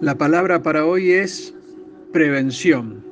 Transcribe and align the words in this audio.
La 0.00 0.14
palabra 0.14 0.62
para 0.62 0.86
hoy 0.86 1.10
es 1.10 1.54
prevención. 2.10 3.04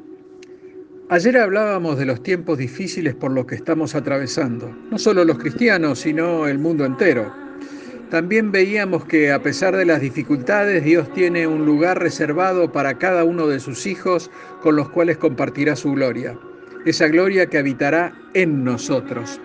Ayer 1.11 1.37
hablábamos 1.37 1.98
de 1.98 2.06
los 2.06 2.22
tiempos 2.22 2.56
difíciles 2.56 3.14
por 3.14 3.30
los 3.30 3.45
que 3.45 3.56
estamos 3.56 3.95
atravesando, 3.95 4.74
no 4.90 4.98
solo 4.98 5.22
los 5.27 5.37
cristianos, 5.37 5.98
sino 5.98 6.48
el 6.48 6.59
mundo 6.59 6.87
entero. 6.87 7.30
También 8.09 8.53
veíamos 8.53 9.04
que 9.04 9.30
a 9.30 9.43
pesar 9.43 9.77
de 9.77 9.85
las 9.85 10.01
dificultades, 10.01 10.82
Dios 10.82 11.12
tiene 11.12 11.46
un 11.46 11.66
lugar 11.66 11.98
reservado 11.98 12.72
para 12.72 12.96
cada 12.96 13.22
uno 13.22 13.48
de 13.48 13.60
sus 13.60 13.86
hijos 13.86 14.30
con 14.62 14.74
los 14.74 14.88
cuales 14.88 15.18
compartirá 15.18 15.76
su 15.76 15.92
gloria, 15.92 16.38
esa 16.86 17.06
gloria 17.09 17.50
que 17.50 17.59
habitará 17.59 18.14
en 18.32 18.64
nosotros. 18.64 19.38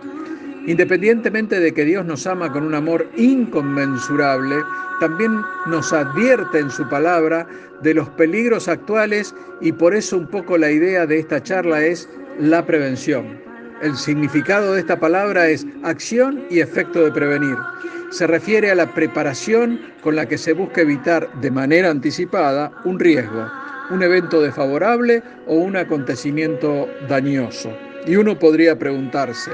Independientemente 0.65 1.59
de 1.59 1.73
que 1.73 1.83
Dios 1.83 2.05
nos 2.05 2.25
ama 2.25 2.51
con 2.51 2.63
un 2.63 2.73
amor 2.73 3.05
inconmensurable, 3.17 4.55
también 5.01 5.41
nos 5.65 5.91
advierte 5.91 6.59
en 6.59 6.69
su 6.69 6.87
palabra 6.87 7.45
de 7.81 7.93
los 7.93 8.07
peligros 8.11 8.69
actuales 8.69 9.35
y 9.59 9.73
por 9.73 9.93
eso 9.93 10.17
un 10.17 10.27
poco 10.27 10.57
la 10.57 10.71
idea 10.71 11.05
de 11.05 11.19
esta 11.19 11.43
charla 11.43 11.83
es 11.83 12.09
la 12.39 12.65
prevención. 12.65 13.41
El 13.81 13.97
significado 13.97 14.73
de 14.73 14.79
esta 14.79 14.97
palabra 14.97 15.49
es 15.49 15.67
acción 15.83 16.45
y 16.49 16.61
efecto 16.61 17.03
de 17.03 17.11
prevenir. 17.11 17.57
Se 18.11 18.25
refiere 18.25 18.71
a 18.71 18.75
la 18.75 18.93
preparación 18.93 19.81
con 20.01 20.15
la 20.15 20.25
que 20.25 20.37
se 20.37 20.53
busca 20.53 20.81
evitar 20.81 21.29
de 21.41 21.51
manera 21.51 21.89
anticipada 21.89 22.71
un 22.85 22.99
riesgo, 22.99 23.51
un 23.89 24.01
evento 24.01 24.41
desfavorable 24.41 25.21
o 25.45 25.55
un 25.55 25.75
acontecimiento 25.75 26.87
dañoso. 27.09 27.75
Y 28.05 28.15
uno 28.15 28.39
podría 28.39 28.79
preguntarse, 28.79 29.51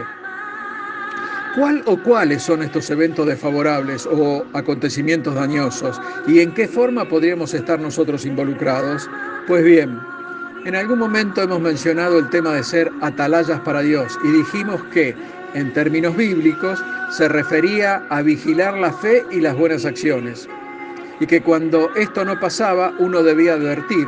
¿Cuál 1.59 1.83
o 1.87 1.97
cuáles 1.97 2.43
son 2.43 2.63
estos 2.63 2.89
eventos 2.89 3.27
desfavorables 3.27 4.07
o 4.09 4.45
acontecimientos 4.53 5.35
dañosos? 5.35 5.99
¿Y 6.25 6.39
en 6.39 6.53
qué 6.53 6.69
forma 6.69 7.03
podríamos 7.09 7.53
estar 7.53 7.77
nosotros 7.81 8.25
involucrados? 8.25 9.09
Pues 9.45 9.65
bien, 9.65 9.99
en 10.63 10.75
algún 10.77 10.99
momento 10.99 11.41
hemos 11.41 11.59
mencionado 11.59 12.17
el 12.17 12.29
tema 12.29 12.53
de 12.53 12.63
ser 12.63 12.89
atalayas 13.01 13.59
para 13.59 13.81
Dios 13.81 14.17
y 14.23 14.31
dijimos 14.31 14.81
que, 14.93 15.13
en 15.53 15.73
términos 15.73 16.15
bíblicos, 16.15 16.81
se 17.11 17.27
refería 17.27 18.05
a 18.09 18.21
vigilar 18.21 18.77
la 18.77 18.93
fe 18.93 19.25
y 19.29 19.41
las 19.41 19.57
buenas 19.57 19.83
acciones. 19.83 20.47
Y 21.19 21.27
que 21.27 21.41
cuando 21.41 21.93
esto 21.95 22.23
no 22.23 22.39
pasaba, 22.39 22.93
uno 22.99 23.21
debía 23.21 23.53
advertir, 23.53 24.07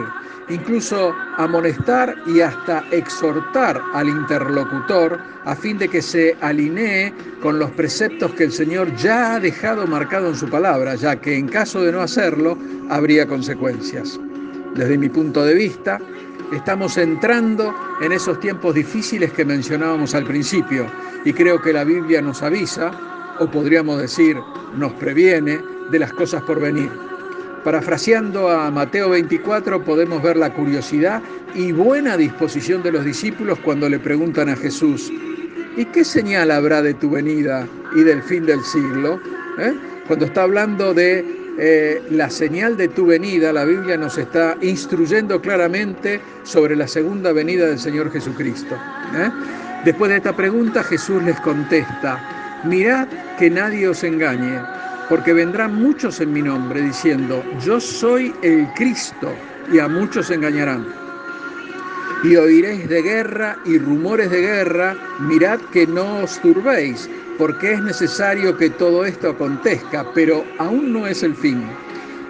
incluso 0.50 1.14
amonestar 1.38 2.16
y 2.26 2.42
hasta 2.42 2.84
exhortar 2.92 3.82
al 3.94 4.08
interlocutor 4.08 5.20
a 5.46 5.56
fin 5.56 5.78
de 5.78 5.88
que 5.88 6.02
se 6.02 6.36
alinee 6.42 7.14
con 7.42 7.60
los 7.60 7.72
preceptos 7.72 8.32
que 8.34 8.44
el 8.46 8.52
Señor 8.52 8.96
ya 8.96 9.36
ha 9.36 9.40
dejado 9.40 9.88
marcado 9.88 10.30
en 10.30 10.36
su 10.36 10.50
palabra, 10.50 10.96
ya 10.96 11.16
que 11.16 11.36
en 11.36 11.48
caso 11.48 11.82
de 11.82 11.92
no 11.92 12.02
hacerlo 12.02 12.58
habría 12.90 13.28
consecuencias. 13.28 14.20
Desde 14.76 14.98
mi 14.98 15.10
punto 15.10 15.44
de 15.44 15.54
vista, 15.54 16.00
estamos 16.54 16.98
entrando 16.98 17.74
en 18.02 18.12
esos 18.12 18.40
tiempos 18.40 18.76
difíciles 18.76 19.32
que 19.34 19.46
mencionábamos 19.46 20.16
al 20.16 20.26
principio 20.26 20.86
y 21.26 21.34
creo 21.34 21.62
que 21.62 21.74
la 21.74 21.84
Biblia 21.84 22.22
nos 22.22 22.42
avisa, 22.42 22.92
o 23.40 23.48
podríamos 23.48 24.00
decir, 24.00 24.38
nos 24.76 24.94
previene 24.94 25.60
de 25.92 26.00
las 26.00 26.14
cosas 26.14 26.42
por 26.44 26.60
venir. 26.60 26.90
Parafraseando 27.64 28.50
a 28.50 28.72
Mateo 28.72 29.10
24 29.10 29.84
podemos 29.84 30.24
ver 30.24 30.36
la 30.36 30.52
curiosidad 30.52 31.22
y 31.54 31.72
buena 31.72 32.18
disposición 32.18 32.82
de 32.82 32.92
los 32.92 33.06
discípulos 33.06 33.60
cuando 33.60 33.88
le 33.88 34.00
preguntan 34.00 34.50
a 34.50 34.56
Jesús, 34.56 35.12
¿y 35.78 35.86
qué 35.86 36.04
señal 36.04 36.50
habrá 36.50 36.82
de 36.82 36.96
tu 36.96 37.12
venida 37.12 37.68
y 37.96 38.02
del 38.02 38.24
fin 38.24 38.48
del 38.48 38.64
siglo? 38.64 39.20
¿Eh? 39.60 39.74
Cuando 40.08 40.26
está 40.26 40.44
hablando 40.44 40.94
de 40.96 41.24
eh, 41.60 42.02
la 42.10 42.32
señal 42.32 42.78
de 42.78 42.88
tu 42.88 43.06
venida, 43.06 43.54
la 43.54 43.66
Biblia 43.66 43.96
nos 43.96 44.18
está 44.18 44.58
instruyendo 44.62 45.40
claramente 45.40 46.20
sobre 46.44 46.76
la 46.76 46.88
segunda 46.88 47.32
venida 47.32 47.68
del 47.68 47.78
Señor 47.78 48.12
Jesucristo. 48.12 48.76
¿eh? 49.16 49.30
Después 49.86 50.10
de 50.10 50.18
esta 50.18 50.36
pregunta 50.36 50.82
Jesús 50.82 51.22
les 51.22 51.40
contesta, 51.42 52.62
mirad 52.64 53.08
que 53.38 53.52
nadie 53.52 53.88
os 53.88 54.04
engañe 54.04 54.60
porque 55.12 55.34
vendrán 55.34 55.76
muchos 55.76 56.22
en 56.22 56.32
mi 56.32 56.42
nombre 56.42 56.82
diciendo, 56.82 57.44
yo 57.66 57.82
soy 57.82 58.34
el 58.44 58.66
Cristo, 58.76 59.30
y 59.70 59.78
a 59.78 59.90
muchos 59.90 60.32
engañarán. 60.32 60.88
Y 62.24 62.38
oiréis 62.38 62.88
de 62.88 63.02
guerra 63.02 63.58
y 63.66 63.78
rumores 63.78 64.32
de 64.32 64.40
guerra, 64.40 64.96
mirad 65.20 65.60
que 65.74 65.86
no 65.86 66.20
os 66.20 66.40
turbéis, 66.40 67.10
porque 67.38 67.74
es 67.74 67.82
necesario 67.82 68.56
que 68.56 68.70
todo 68.70 69.04
esto 69.04 69.32
acontezca, 69.32 70.06
pero 70.16 70.46
aún 70.60 70.94
no 70.94 71.06
es 71.06 71.24
el 71.24 71.36
fin, 71.36 71.62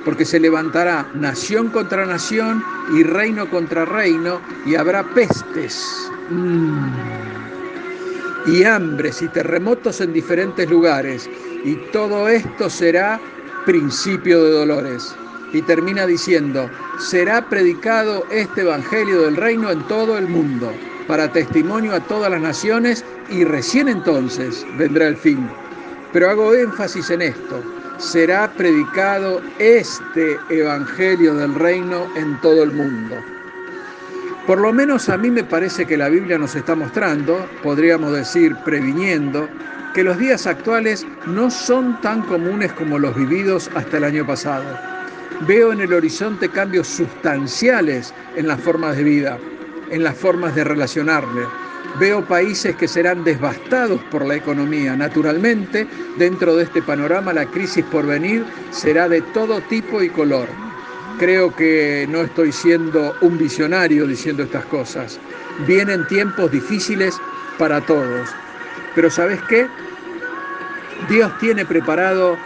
porque 0.03 0.25
se 0.25 0.39
levantará 0.39 1.07
nación 1.13 1.69
contra 1.69 2.07
nación 2.07 2.63
y 2.97 3.03
reino 3.03 3.47
contra 3.51 3.85
reino, 3.85 4.41
y 4.65 4.73
habrá 4.73 5.03
pestes. 5.13 5.85
Mm. 6.31 6.87
y 8.47 8.63
hambres 8.63 9.21
y 9.21 9.27
terremotos 9.27 10.01
en 10.01 10.13
diferentes 10.13 10.67
lugares 10.67 11.29
y 11.63 11.75
todo 11.91 12.27
esto 12.27 12.69
será 12.69 13.19
principio 13.65 14.43
de 14.43 14.51
dolores. 14.51 15.15
Y 15.53 15.61
termina 15.61 16.05
diciendo, 16.05 16.69
será 16.99 17.47
predicado 17.49 18.25
este 18.31 18.61
Evangelio 18.61 19.23
del 19.23 19.35
Reino 19.35 19.69
en 19.69 19.85
todo 19.87 20.17
el 20.17 20.27
mundo, 20.27 20.71
para 21.07 21.31
testimonio 21.31 21.93
a 21.93 21.99
todas 21.99 22.31
las 22.31 22.41
naciones, 22.41 23.03
y 23.29 23.43
recién 23.43 23.89
entonces 23.89 24.65
vendrá 24.77 25.07
el 25.07 25.17
fin. 25.17 25.49
Pero 26.13 26.29
hago 26.29 26.53
énfasis 26.53 27.09
en 27.09 27.21
esto, 27.21 27.61
será 27.97 28.51
predicado 28.53 29.41
este 29.59 30.37
Evangelio 30.49 31.35
del 31.35 31.53
Reino 31.55 32.07
en 32.15 32.39
todo 32.41 32.63
el 32.63 32.71
mundo. 32.71 33.15
Por 34.47 34.59
lo 34.59 34.73
menos 34.73 35.07
a 35.09 35.17
mí 35.17 35.29
me 35.29 35.43
parece 35.43 35.85
que 35.85 35.97
la 35.97 36.09
Biblia 36.09 36.37
nos 36.37 36.55
está 36.55 36.73
mostrando, 36.75 37.47
podríamos 37.61 38.11
decir 38.11 38.55
previniendo, 38.65 39.47
que 39.93 40.03
los 40.03 40.17
días 40.17 40.47
actuales 40.47 41.05
no 41.27 41.51
son 41.51 42.01
tan 42.01 42.23
comunes 42.23 42.73
como 42.73 42.97
los 42.97 43.15
vividos 43.15 43.69
hasta 43.75 43.97
el 43.97 44.03
año 44.03 44.25
pasado. 44.25 44.65
Veo 45.47 45.71
en 45.71 45.81
el 45.81 45.93
horizonte 45.93 46.49
cambios 46.49 46.87
sustanciales 46.87 48.13
en 48.35 48.47
las 48.47 48.59
formas 48.59 48.97
de 48.97 49.03
vida, 49.03 49.37
en 49.91 50.03
las 50.03 50.17
formas 50.17 50.55
de 50.55 50.63
relacionarle. 50.63 51.45
Veo 51.99 52.25
países 52.25 52.75
que 52.75 52.87
serán 52.87 53.23
devastados 53.23 54.01
por 54.09 54.25
la 54.25 54.35
economía. 54.35 54.95
Naturalmente, 54.95 55.85
dentro 56.17 56.55
de 56.55 56.63
este 56.63 56.81
panorama, 56.81 57.31
la 57.31 57.45
crisis 57.45 57.85
por 57.85 58.07
venir 58.07 58.43
será 58.71 59.07
de 59.07 59.21
todo 59.21 59.61
tipo 59.61 60.01
y 60.01 60.09
color. 60.09 60.47
Creo 61.17 61.55
que 61.55 62.07
no 62.09 62.21
estoy 62.21 62.51
siendo 62.51 63.15
un 63.21 63.37
visionario 63.37 64.07
diciendo 64.07 64.43
estas 64.43 64.65
cosas. 64.65 65.19
Vienen 65.67 66.07
tiempos 66.07 66.51
difíciles 66.51 67.15
para 67.57 67.81
todos. 67.81 68.29
Pero 68.95 69.09
¿sabes 69.09 69.39
qué? 69.47 69.67
Dios 71.09 71.31
tiene 71.39 71.65
preparado 71.65 72.37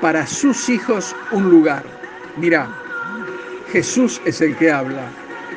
para 0.00 0.26
sus 0.26 0.68
hijos 0.68 1.14
un 1.30 1.50
lugar. 1.50 1.82
Mira, 2.36 2.68
Jesús 3.72 4.20
es 4.24 4.40
el 4.40 4.56
que 4.56 4.70
habla. 4.70 5.08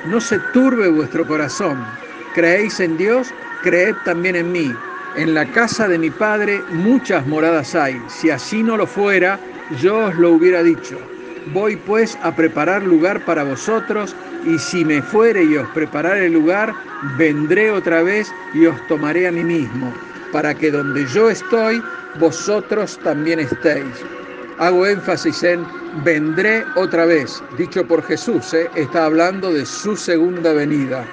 No 0.06 0.20
se 0.20 0.40
turbe 0.54 0.90
vuestro 0.90 1.26
corazón. 1.28 1.86
Creéis 2.34 2.80
en 2.80 2.98
Dios, 2.98 3.34
creed 3.64 3.96
también 4.06 4.36
en 4.36 4.52
mí. 4.52 4.74
En 5.16 5.34
la 5.34 5.46
casa 5.46 5.88
de 5.88 5.98
mi 5.98 6.10
Padre 6.10 6.62
muchas 6.72 7.26
moradas 7.28 7.76
hay. 7.76 8.02
Si 8.08 8.30
así 8.30 8.64
no 8.64 8.78
lo 8.78 8.88
fuera, 8.88 9.40
yo 9.82 10.06
os 10.06 10.16
lo 10.16 10.32
hubiera 10.32 10.64
dicho. 10.64 11.00
Voy 11.48 11.76
pues 11.76 12.18
a 12.24 12.36
preparar 12.36 12.84
lugar 12.84 13.24
para 13.26 13.44
vosotros, 13.44 14.16
y 14.46 14.58
si 14.60 14.86
me 14.86 15.02
fuere 15.02 15.44
y 15.44 15.58
os 15.58 15.68
preparare 15.70 16.30
lugar, 16.30 16.74
vendré 17.18 17.72
otra 17.72 18.04
vez 18.04 18.32
y 18.54 18.66
os 18.66 18.88
tomaré 18.88 19.28
a 19.28 19.32
mí 19.32 19.44
mismo 19.44 19.94
para 20.32 20.54
que 20.54 20.72
donde 20.72 21.06
yo 21.08 21.30
estoy, 21.30 21.82
vosotros 22.20 23.00
también 23.04 23.40
estéis. 23.40 24.06
Hago 24.58 24.86
énfasis 24.86 25.44
en 25.44 25.66
vendré 26.04 26.66
otra 26.76 27.06
vez, 27.06 27.42
dicho 27.58 27.86
por 27.86 28.04
Jesús, 28.04 28.54
¿eh? 28.54 28.70
está 28.76 29.06
hablando 29.06 29.52
de 29.54 29.66
su 29.66 29.96
segunda 29.96 30.54
venida. 30.54 31.06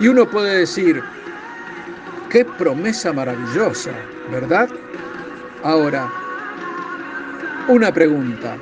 Y 0.00 0.08
uno 0.08 0.28
puede 0.28 0.58
decir, 0.58 1.02
qué 2.30 2.44
promesa 2.44 3.12
maravillosa, 3.12 3.92
¿verdad? 4.30 4.68
Ahora, 5.62 6.10
una 7.68 7.92
pregunta, 7.92 8.56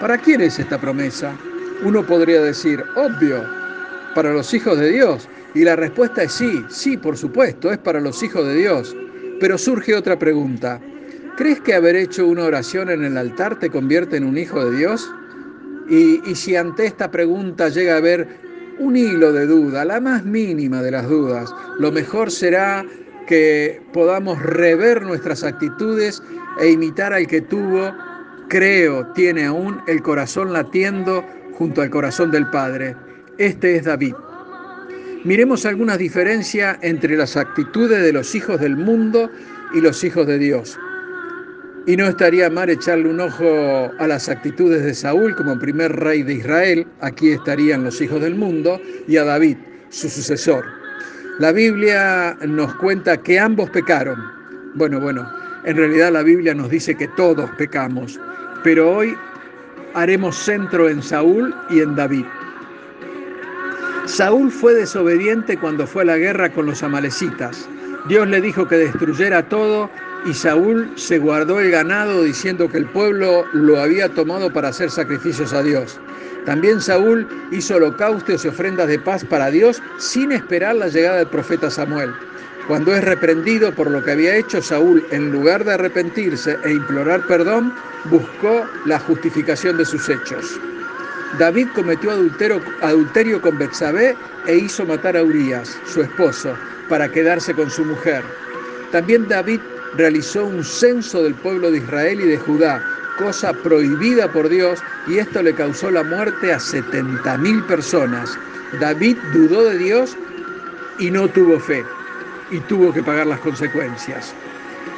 ¿para 0.00 0.18
quién 0.18 0.40
es 0.40 0.58
esta 0.58 0.80
promesa? 0.80 1.36
Uno 1.82 2.04
podría 2.04 2.40
decir, 2.42 2.82
obvio, 2.96 3.44
para 4.14 4.32
los 4.32 4.52
hijos 4.52 4.78
de 4.78 4.90
Dios, 4.90 5.28
y 5.54 5.64
la 5.64 5.76
respuesta 5.76 6.22
es 6.22 6.32
sí, 6.32 6.64
sí, 6.68 6.96
por 6.96 7.16
supuesto, 7.16 7.70
es 7.72 7.78
para 7.78 8.00
los 8.00 8.22
hijos 8.22 8.46
de 8.46 8.56
Dios. 8.56 8.96
Pero 9.40 9.56
surge 9.56 9.94
otra 9.94 10.18
pregunta. 10.18 10.80
¿Crees 11.36 11.60
que 11.60 11.74
haber 11.74 11.96
hecho 11.96 12.26
una 12.26 12.44
oración 12.44 12.90
en 12.90 13.04
el 13.04 13.16
altar 13.16 13.58
te 13.58 13.70
convierte 13.70 14.16
en 14.16 14.24
un 14.24 14.36
hijo 14.36 14.64
de 14.64 14.76
Dios? 14.76 15.10
Y, 15.88 16.20
y 16.28 16.34
si 16.34 16.56
ante 16.56 16.86
esta 16.86 17.10
pregunta 17.10 17.68
llega 17.68 17.94
a 17.94 17.98
haber 17.98 18.28
un 18.78 18.96
hilo 18.96 19.32
de 19.32 19.46
duda, 19.46 19.84
la 19.84 20.00
más 20.00 20.24
mínima 20.24 20.82
de 20.82 20.90
las 20.90 21.08
dudas, 21.08 21.52
lo 21.78 21.90
mejor 21.90 22.30
será 22.30 22.84
que 23.26 23.82
podamos 23.92 24.42
rever 24.42 25.02
nuestras 25.02 25.44
actitudes 25.44 26.22
e 26.60 26.70
imitar 26.70 27.12
al 27.12 27.26
que 27.26 27.40
tuvo, 27.40 27.94
creo, 28.48 29.06
tiene 29.12 29.44
aún 29.44 29.80
el 29.86 30.02
corazón 30.02 30.52
latiendo 30.52 31.24
junto 31.54 31.82
al 31.82 31.90
corazón 31.90 32.30
del 32.30 32.48
Padre. 32.50 32.96
Este 33.38 33.76
es 33.76 33.84
David. 33.84 34.14
Miremos 35.24 35.66
algunas 35.66 35.98
diferencias 35.98 36.78
entre 36.80 37.16
las 37.16 37.36
actitudes 37.36 38.02
de 38.02 38.12
los 38.12 38.34
hijos 38.34 38.60
del 38.60 38.76
mundo 38.76 39.30
y 39.74 39.80
los 39.80 40.02
hijos 40.04 40.26
de 40.26 40.38
Dios. 40.38 40.78
Y 41.86 41.96
no 41.96 42.06
estaría 42.06 42.50
mal 42.50 42.70
echarle 42.70 43.08
un 43.08 43.20
ojo 43.20 43.90
a 43.98 44.06
las 44.06 44.28
actitudes 44.28 44.84
de 44.84 44.94
Saúl 44.94 45.34
como 45.34 45.58
primer 45.58 45.96
rey 45.96 46.22
de 46.22 46.34
Israel, 46.34 46.86
aquí 47.00 47.30
estarían 47.30 47.82
los 47.82 48.00
hijos 48.00 48.20
del 48.20 48.34
mundo, 48.34 48.80
y 49.06 49.16
a 49.16 49.24
David, 49.24 49.56
su 49.88 50.08
sucesor. 50.08 50.64
La 51.38 51.52
Biblia 51.52 52.36
nos 52.46 52.74
cuenta 52.76 53.16
que 53.16 53.38
ambos 53.38 53.70
pecaron. 53.70 54.18
Bueno, 54.74 55.00
bueno, 55.00 55.28
en 55.68 55.76
realidad 55.76 56.10
la 56.10 56.22
Biblia 56.22 56.54
nos 56.54 56.70
dice 56.70 56.94
que 56.94 57.08
todos 57.08 57.50
pecamos, 57.58 58.18
pero 58.64 58.90
hoy 58.90 59.14
haremos 59.92 60.34
centro 60.34 60.88
en 60.88 61.02
Saúl 61.02 61.54
y 61.68 61.80
en 61.80 61.94
David. 61.94 62.24
Saúl 64.06 64.50
fue 64.50 64.72
desobediente 64.72 65.58
cuando 65.58 65.86
fue 65.86 66.04
a 66.04 66.06
la 66.06 66.16
guerra 66.16 66.50
con 66.50 66.64
los 66.64 66.82
amalecitas. 66.82 67.68
Dios 68.08 68.26
le 68.28 68.40
dijo 68.40 68.66
que 68.66 68.76
destruyera 68.76 69.46
todo 69.46 69.90
y 70.24 70.32
Saúl 70.32 70.90
se 70.94 71.18
guardó 71.18 71.60
el 71.60 71.70
ganado 71.70 72.22
diciendo 72.22 72.70
que 72.70 72.78
el 72.78 72.86
pueblo 72.86 73.44
lo 73.52 73.78
había 73.78 74.08
tomado 74.08 74.50
para 74.50 74.68
hacer 74.68 74.90
sacrificios 74.90 75.52
a 75.52 75.62
Dios. 75.62 76.00
También 76.46 76.80
Saúl 76.80 77.28
hizo 77.50 77.76
holocaustos 77.76 78.42
y 78.42 78.48
ofrendas 78.48 78.88
de 78.88 78.98
paz 79.00 79.22
para 79.22 79.50
Dios 79.50 79.82
sin 79.98 80.32
esperar 80.32 80.76
la 80.76 80.88
llegada 80.88 81.18
del 81.18 81.26
profeta 81.26 81.70
Samuel. 81.70 82.14
Cuando 82.68 82.94
es 82.94 83.02
reprendido 83.02 83.72
por 83.72 83.90
lo 83.90 84.04
que 84.04 84.10
había 84.10 84.36
hecho, 84.36 84.60
Saúl, 84.60 85.02
en 85.10 85.32
lugar 85.32 85.64
de 85.64 85.72
arrepentirse 85.72 86.58
e 86.66 86.72
implorar 86.72 87.26
perdón, 87.26 87.72
buscó 88.10 88.68
la 88.84 88.98
justificación 89.00 89.78
de 89.78 89.86
sus 89.86 90.06
hechos. 90.10 90.60
David 91.38 91.68
cometió 91.74 92.10
adulterio, 92.10 93.40
con 93.40 93.58
Betsabé 93.58 94.14
e 94.46 94.56
hizo 94.56 94.84
matar 94.84 95.16
a 95.16 95.22
Urias, 95.22 95.78
su 95.86 96.02
esposo, 96.02 96.54
para 96.90 97.10
quedarse 97.10 97.54
con 97.54 97.70
su 97.70 97.86
mujer. 97.86 98.22
También 98.92 99.26
David 99.28 99.60
realizó 99.96 100.44
un 100.44 100.62
censo 100.62 101.22
del 101.22 101.34
pueblo 101.36 101.70
de 101.70 101.78
Israel 101.78 102.20
y 102.20 102.28
de 102.28 102.38
Judá, 102.38 102.84
cosa 103.18 103.54
prohibida 103.54 104.30
por 104.30 104.46
Dios, 104.46 104.78
y 105.06 105.16
esto 105.16 105.42
le 105.42 105.54
causó 105.54 105.90
la 105.90 106.02
muerte 106.02 106.52
a 106.52 106.58
70.000 106.58 107.66
personas. 107.66 108.38
David 108.78 109.16
dudó 109.32 109.64
de 109.64 109.78
Dios 109.78 110.16
y 110.98 111.10
no 111.10 111.28
tuvo 111.28 111.58
fe, 111.60 111.82
y 112.50 112.58
tuvo 112.60 112.92
que 112.92 113.02
pagar 113.02 113.26
las 113.26 113.40
consecuencias. 113.40 114.34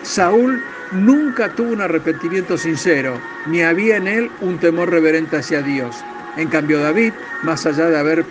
Saúl 0.03 0.63
nunca 0.93 1.51
tuvo 1.55 1.73
un 1.73 1.81
arrepentimiento 1.81 2.57
sincero, 2.57 3.21
ni 3.47 3.63
había 3.63 3.97
en 3.97 4.09
él 4.09 4.31
un 4.41 4.59
temor 4.59 4.91
reverente 4.91 5.37
hacia 5.37 5.63
Dios. 5.63 5.97
En 6.37 6.49
cambio, 6.49 6.81
David, 6.81 7.13
más 7.43 7.67
allá 7.67 7.87
de 7.87 7.99
haber 7.99 8.25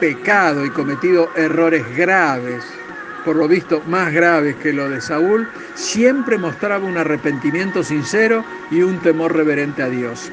pecado 0.00 0.64
y 0.64 0.70
cometido 0.70 1.30
errores 1.36 1.84
graves, 1.96 2.64
por 3.24 3.36
lo 3.36 3.48
visto 3.48 3.82
más 3.86 4.12
graves 4.12 4.56
que 4.56 4.72
lo 4.72 4.88
de 4.88 5.00
Saúl, 5.00 5.48
siempre 5.74 6.38
mostraba 6.38 6.84
un 6.84 6.96
arrepentimiento 6.96 7.82
sincero 7.82 8.44
y 8.70 8.82
un 8.82 8.98
temor 9.00 9.34
reverente 9.34 9.82
a 9.82 9.88
Dios. 9.88 10.30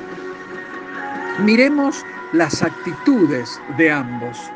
Miremos 1.39 2.05
las 2.31 2.63
actitudes 2.63 3.59
de 3.77 3.91
ambos. 3.91 4.51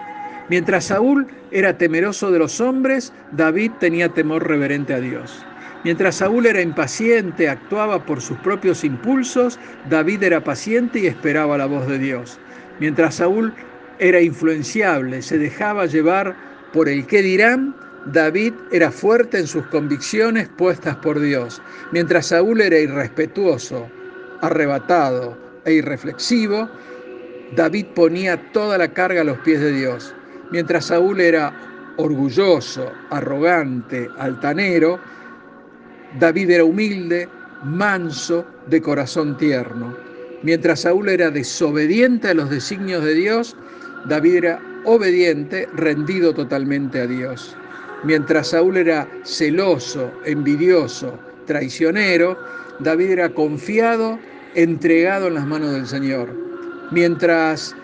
Mientras 0.49 0.85
Saúl 0.85 1.27
era 1.51 1.77
temeroso 1.77 2.31
de 2.31 2.39
los 2.39 2.59
hombres, 2.59 3.13
David 3.31 3.71
tenía 3.79 4.09
temor 4.09 4.47
reverente 4.47 4.93
a 4.95 4.99
Dios. 4.99 5.45
Mientras 5.83 6.15
Saúl 6.15 6.47
era 6.47 6.61
impaciente, 6.61 7.47
actuaba 7.47 8.05
por 8.05 8.19
sus 8.19 8.37
propios 8.39 8.83
impulsos, 8.83 9.59
David 9.89 10.23
era 10.23 10.43
paciente 10.43 10.99
y 10.99 11.07
esperaba 11.07 11.57
la 11.57 11.67
voz 11.67 11.87
de 11.87 11.99
Dios. 11.99 12.39
Mientras 12.79 13.15
Saúl 13.15 13.53
era 13.99 14.21
influenciable, 14.21 15.21
se 15.21 15.37
dejaba 15.37 15.85
llevar 15.85 16.35
por 16.73 16.89
el 16.89 17.05
qué 17.05 17.21
dirán, 17.21 17.75
David 18.05 18.53
era 18.71 18.91
fuerte 18.91 19.37
en 19.37 19.47
sus 19.47 19.65
convicciones 19.67 20.49
puestas 20.49 20.95
por 20.97 21.19
Dios. 21.19 21.61
Mientras 21.91 22.27
Saúl 22.27 22.61
era 22.61 22.79
irrespetuoso, 22.79 23.87
arrebatado 24.41 25.37
e 25.65 25.73
irreflexivo, 25.73 26.69
David 27.55 27.87
ponía 27.95 28.51
toda 28.51 28.77
la 28.77 28.87
carga 28.89 29.21
a 29.21 29.25
los 29.25 29.37
pies 29.39 29.59
de 29.59 29.73
Dios. 29.73 30.15
Mientras 30.51 30.85
Saúl 30.85 31.21
era 31.21 31.53
orgulloso, 31.97 32.91
arrogante, 33.09 34.09
altanero, 34.17 34.99
David 36.19 36.49
era 36.49 36.63
humilde, 36.63 37.27
manso, 37.63 38.45
de 38.67 38.81
corazón 38.81 39.37
tierno. 39.37 39.95
Mientras 40.43 40.81
Saúl 40.81 41.09
era 41.09 41.29
desobediente 41.29 42.29
a 42.29 42.33
los 42.33 42.49
designios 42.49 43.03
de 43.03 43.13
Dios, 43.13 43.55
David 44.05 44.35
era 44.35 44.61
obediente, 44.85 45.67
rendido 45.75 46.33
totalmente 46.33 47.01
a 47.01 47.07
Dios. 47.07 47.55
Mientras 48.03 48.49
Saúl 48.49 48.77
era 48.77 49.07
celoso, 49.23 50.11
envidioso, 50.25 51.19
traicionero, 51.45 52.37
David 52.79 53.11
era 53.11 53.29
confiado, 53.29 54.17
entregado 54.55 55.27
en 55.27 55.33
las 55.33 55.45
manos 55.45 55.73
del 55.73 55.85
Señor. 55.85 56.29
Mientras 56.91 57.75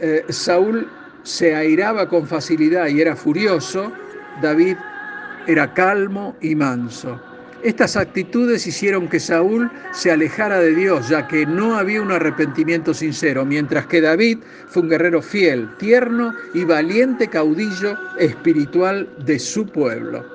eh, 0.00 0.24
Saúl 0.30 0.88
se 1.22 1.54
airaba 1.54 2.08
con 2.08 2.26
facilidad 2.26 2.88
y 2.88 3.00
era 3.00 3.16
furioso, 3.16 3.92
David 4.40 4.76
era 5.46 5.72
calmo 5.74 6.36
y 6.40 6.54
manso. 6.54 7.20
Estas 7.62 7.96
actitudes 7.96 8.66
hicieron 8.66 9.08
que 9.08 9.20
Saúl 9.20 9.70
se 9.92 10.10
alejara 10.10 10.58
de 10.58 10.74
Dios, 10.74 11.08
ya 11.08 11.28
que 11.28 11.46
no 11.46 11.76
había 11.76 12.02
un 12.02 12.10
arrepentimiento 12.10 12.92
sincero, 12.92 13.44
mientras 13.44 13.86
que 13.86 14.00
David 14.00 14.38
fue 14.66 14.82
un 14.82 14.88
guerrero 14.88 15.22
fiel, 15.22 15.68
tierno 15.78 16.34
y 16.54 16.64
valiente 16.64 17.28
caudillo 17.28 17.96
espiritual 18.18 19.08
de 19.24 19.38
su 19.38 19.64
pueblo. 19.66 20.26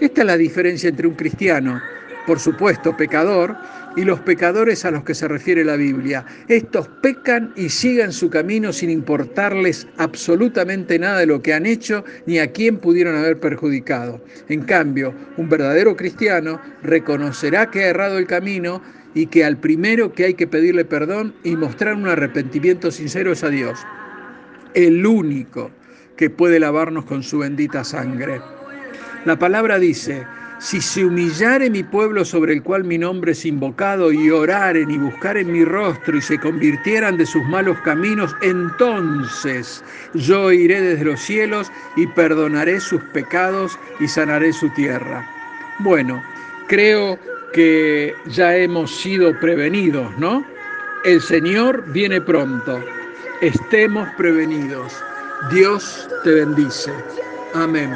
Esta 0.00 0.20
es 0.20 0.26
la 0.26 0.36
diferencia 0.36 0.90
entre 0.90 1.06
un 1.06 1.14
cristiano, 1.14 1.80
por 2.26 2.40
supuesto 2.40 2.96
pecador, 2.96 3.56
y 3.96 4.04
los 4.04 4.20
pecadores 4.20 4.84
a 4.84 4.90
los 4.90 5.04
que 5.04 5.14
se 5.14 5.26
refiere 5.26 5.64
la 5.64 5.76
Biblia. 5.76 6.24
Estos 6.48 6.88
pecan 7.00 7.52
y 7.56 7.70
siguen 7.70 8.12
su 8.12 8.28
camino 8.28 8.72
sin 8.72 8.90
importarles 8.90 9.88
absolutamente 9.96 10.98
nada 10.98 11.20
de 11.20 11.26
lo 11.26 11.40
que 11.40 11.54
han 11.54 11.64
hecho 11.64 12.04
ni 12.26 12.38
a 12.38 12.52
quién 12.52 12.76
pudieron 12.76 13.16
haber 13.16 13.40
perjudicado. 13.40 14.22
En 14.48 14.62
cambio, 14.62 15.14
un 15.38 15.48
verdadero 15.48 15.96
cristiano 15.96 16.60
reconocerá 16.82 17.70
que 17.70 17.84
ha 17.84 17.88
errado 17.88 18.18
el 18.18 18.26
camino 18.26 18.82
y 19.14 19.26
que 19.26 19.44
al 19.44 19.56
primero 19.56 20.12
que 20.12 20.26
hay 20.26 20.34
que 20.34 20.46
pedirle 20.46 20.84
perdón 20.84 21.34
y 21.42 21.56
mostrar 21.56 21.94
un 21.94 22.06
arrepentimiento 22.06 22.90
sincero 22.90 23.32
es 23.32 23.42
a 23.42 23.48
Dios, 23.48 23.80
el 24.74 25.06
único 25.06 25.70
que 26.16 26.28
puede 26.28 26.60
lavarnos 26.60 27.06
con 27.06 27.22
su 27.22 27.38
bendita 27.38 27.82
sangre. 27.82 28.42
La 29.24 29.38
palabra 29.38 29.78
dice, 29.78 30.26
si 30.58 30.80
se 30.80 31.04
humillare 31.04 31.68
mi 31.68 31.82
pueblo 31.82 32.24
sobre 32.24 32.54
el 32.54 32.62
cual 32.62 32.84
mi 32.84 32.98
nombre 32.98 33.32
es 33.32 33.44
invocado 33.44 34.12
y 34.12 34.30
oraren 34.30 34.90
y 34.90 34.98
buscaren 34.98 35.52
mi 35.52 35.64
rostro 35.64 36.16
y 36.16 36.22
se 36.22 36.38
convirtieran 36.38 37.16
de 37.16 37.26
sus 37.26 37.44
malos 37.44 37.78
caminos, 37.82 38.34
entonces 38.42 39.84
yo 40.14 40.50
iré 40.52 40.80
desde 40.80 41.04
los 41.04 41.20
cielos 41.20 41.70
y 41.96 42.06
perdonaré 42.08 42.80
sus 42.80 43.02
pecados 43.12 43.78
y 44.00 44.08
sanaré 44.08 44.52
su 44.52 44.68
tierra. 44.70 45.28
Bueno, 45.80 46.22
creo 46.68 47.18
que 47.52 48.14
ya 48.26 48.56
hemos 48.56 48.90
sido 48.90 49.38
prevenidos, 49.40 50.16
¿no? 50.18 50.44
El 51.04 51.20
Señor 51.20 51.84
viene 51.92 52.20
pronto. 52.20 52.82
Estemos 53.40 54.08
prevenidos. 54.16 54.92
Dios 55.52 56.08
te 56.24 56.30
bendice. 56.30 56.92
Amén. 57.54 57.92